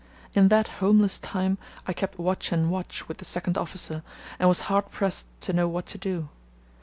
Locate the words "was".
4.49-4.61